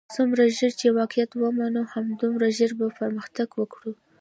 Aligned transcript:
څومره 0.15 0.43
ژر 0.57 0.71
چې 0.79 0.87
واقعیت 0.99 1.31
ومنو 1.35 1.81
همدومره 1.93 2.47
ژر 2.57 2.71
بۀ 2.79 2.87
پرمختګ 2.99 3.47
وکړو. 3.59 3.91